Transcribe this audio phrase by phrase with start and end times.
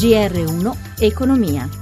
[0.00, 1.79] GR1 Economia.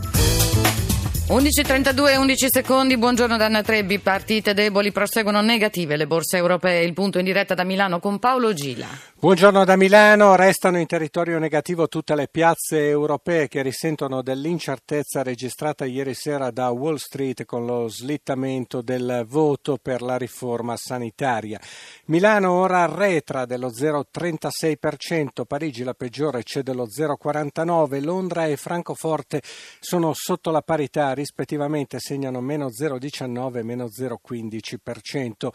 [1.28, 6.94] 11.32 11 secondi, buongiorno da Anna Trebbi, partite deboli proseguono negative le borse europee, il
[6.94, 8.86] punto in diretta da Milano con Paolo Gila.
[9.20, 15.84] Buongiorno da Milano, restano in territorio negativo tutte le piazze europee che risentono dell'incertezza registrata
[15.84, 21.60] ieri sera da Wall Street con lo slittamento del voto per la riforma sanitaria.
[22.06, 29.42] Milano ora arretra dello 0,36%, Parigi la peggiore cede lo 0,49%, Londra e Francoforte
[29.78, 35.48] sono sotto la parità rispettivamente segnano meno 0,19 e meno 0,15%.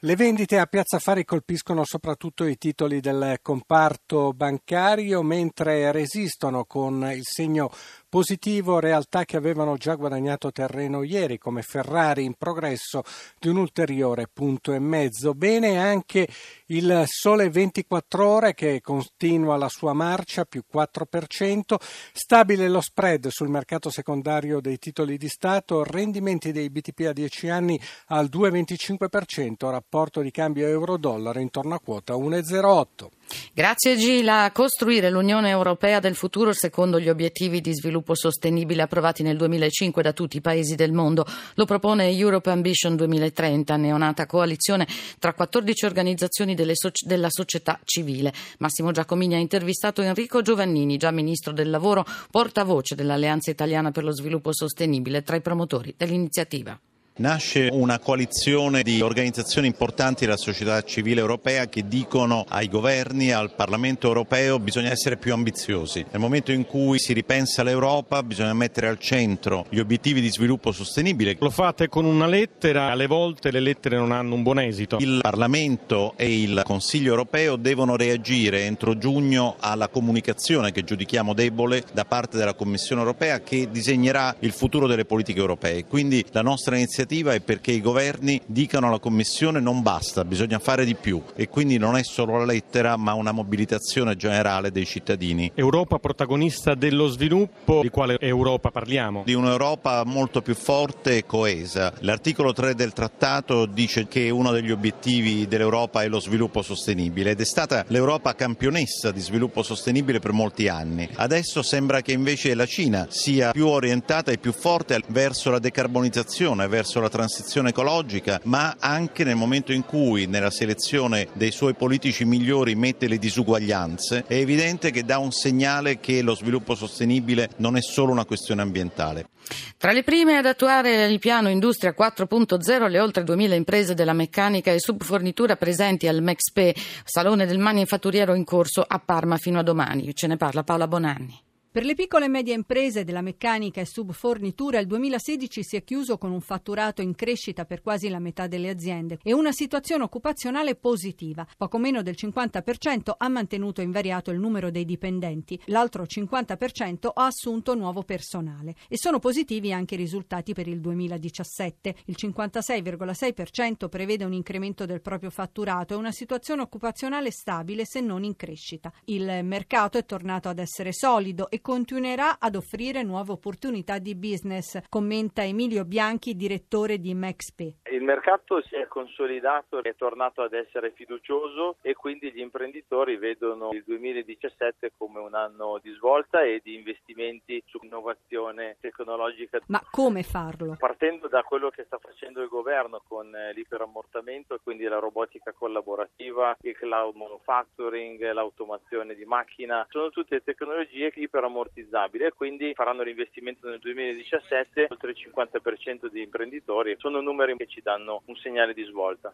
[0.00, 7.08] Le vendite a Piazza Fari colpiscono soprattutto i titoli del comparto bancario, mentre resistono con
[7.14, 7.70] il segno
[8.10, 13.04] Positivo realtà che avevano già guadagnato terreno ieri come Ferrari in progresso
[13.38, 15.32] di un ulteriore punto e mezzo.
[15.32, 16.26] Bene anche
[16.66, 21.76] il Sole 24 ore che continua la sua marcia più 4%,
[22.12, 27.48] stabile lo spread sul mercato secondario dei titoli di Stato, rendimenti dei BTP a 10
[27.48, 33.19] anni al 2,25%, rapporto di cambio euro-dollaro intorno a quota 1,08.
[33.52, 34.50] Grazie Gila.
[34.52, 40.12] Costruire l'Unione Europea del futuro secondo gli obiettivi di sviluppo sostenibile approvati nel 2005 da
[40.12, 41.26] tutti i paesi del mondo.
[41.54, 44.86] Lo propone Europe Ambition 2030, neonata coalizione
[45.18, 48.32] tra 14 organizzazioni so- della società civile.
[48.58, 54.12] Massimo Giacomini ha intervistato Enrico Giovannini, già ministro del lavoro, portavoce dell'Alleanza Italiana per lo
[54.12, 56.78] Sviluppo Sostenibile, tra i promotori dell'iniziativa.
[57.20, 63.54] Nasce una coalizione di organizzazioni importanti della società civile europea che dicono ai governi, al
[63.54, 66.02] Parlamento europeo bisogna essere più ambiziosi.
[66.12, 70.72] Nel momento in cui si ripensa l'Europa bisogna mettere al centro gli obiettivi di sviluppo
[70.72, 71.36] sostenibile.
[71.38, 74.96] Lo fate con una lettera, alle volte le lettere non hanno un buon esito.
[74.98, 81.84] Il Parlamento e il Consiglio europeo devono reagire entro giugno alla comunicazione che giudichiamo debole
[81.92, 85.84] da parte della Commissione europea che disegnerà il futuro delle politiche europee.
[85.84, 90.60] Quindi la nostra iniziativa iniziativa è perché i governi dicano alla Commissione non basta, bisogna
[90.60, 94.86] fare di più e quindi non è solo la lettera ma una mobilitazione generale dei
[94.86, 95.50] cittadini.
[95.54, 99.22] Europa protagonista dello sviluppo, di quale Europa parliamo?
[99.24, 101.92] Di un'Europa molto più forte e coesa.
[102.00, 107.40] L'articolo 3 del trattato dice che uno degli obiettivi dell'Europa è lo sviluppo sostenibile ed
[107.40, 111.08] è stata l'Europa campionessa di sviluppo sostenibile per molti anni.
[111.14, 116.68] Adesso sembra che invece la Cina sia più orientata e più forte verso la decarbonizzazione,
[116.68, 122.24] verso la transizione ecologica, ma anche nel momento in cui nella selezione dei suoi politici
[122.24, 127.76] migliori mette le disuguaglianze, è evidente che dà un segnale che lo sviluppo sostenibile non
[127.76, 129.28] è solo una questione ambientale.
[129.76, 134.70] Tra le prime ad attuare il piano Industria 4.0 le oltre 2000 imprese della meccanica
[134.70, 136.74] e subfornitura presenti al MEXPE,
[137.04, 140.14] Salone del Manifatturiero in corso a Parma fino a domani.
[140.14, 141.48] Ce ne parla Paola Bonanni.
[141.72, 146.18] Per le piccole e medie imprese della meccanica e subfornitura il 2016 si è chiuso
[146.18, 150.74] con un fatturato in crescita per quasi la metà delle aziende e una situazione occupazionale
[150.74, 151.46] positiva.
[151.56, 157.76] Poco meno del 50% ha mantenuto invariato il numero dei dipendenti, l'altro 50% ha assunto
[157.76, 161.94] nuovo personale e sono positivi anche i risultati per il 2017.
[162.06, 168.24] Il 56,6% prevede un incremento del proprio fatturato e una situazione occupazionale stabile se non
[168.24, 168.92] in crescita.
[169.04, 174.80] Il mercato è tornato ad essere solido e continuerà ad offrire nuove opportunità di business,
[174.88, 177.60] commenta Emilio Bianchi, direttore di MexP.
[177.90, 183.70] Il mercato si è consolidato, è tornato ad essere fiducioso e quindi gli imprenditori vedono
[183.72, 189.60] il 2017 come un anno di svolta e di investimenti su innovazione tecnologica.
[189.66, 190.76] Ma come farlo?
[190.78, 196.56] Partendo da quello che sta facendo il governo con eh, l'iperammortamento, quindi la robotica collaborativa,
[196.62, 203.68] il cloud manufacturing, l'automazione di macchina, sono tutte tecnologie iper ammortizzabile e quindi faranno l'investimento
[203.68, 206.96] nel 2017 oltre il 50% di imprenditori.
[206.98, 209.32] Sono numeri che ci danno un segnale di svolta.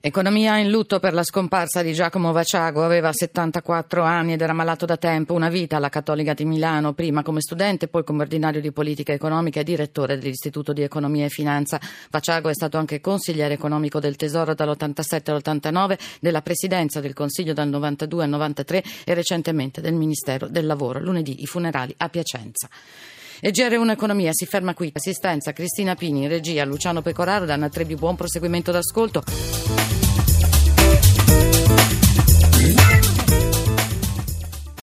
[0.00, 4.86] Economia in lutto per la scomparsa di Giacomo Vaciago, aveva 74 anni ed era malato
[4.86, 8.72] da tempo, una vita alla Cattolica di Milano, prima come studente, poi come ordinario di
[8.72, 11.80] politica economica e direttore dell'Istituto di Economia e Finanza.
[12.10, 17.68] Vaciago è stato anche consigliere economico del Tesoro dall'87 all'89, della Presidenza del Consiglio dal
[17.68, 21.00] 92 al 93 e recentemente del Ministero del Lavoro.
[21.00, 22.68] Lunedì i funerali a Piacenza.
[23.40, 24.90] E GR1 Economia si ferma qui.
[24.92, 29.55] Assistenza Cristina Pini, regia Luciano Pecoraro, Danna Trebi, buon proseguimento d'ascolto.